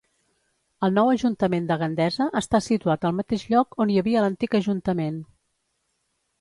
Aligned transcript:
El 0.87 0.95
nou 0.95 1.11
Ajuntament 1.15 1.67
de 1.73 1.77
Gandesa 1.83 2.27
està 2.41 2.63
situat 2.69 3.07
al 3.11 3.15
mateix 3.21 3.47
lloc 3.53 3.79
on 3.85 3.95
hi 3.95 4.03
havia 4.03 4.27
l'antic 4.27 4.59
Ajuntament. 4.65 5.25